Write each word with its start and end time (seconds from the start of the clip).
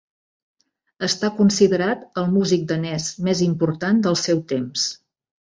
Està 1.07 1.29
considerat 1.39 2.07
el 2.21 2.31
músic 2.39 2.65
danès 2.73 3.11
més 3.29 3.45
important 3.49 4.01
del 4.09 4.19
seu 4.25 4.43
temps. 4.55 4.89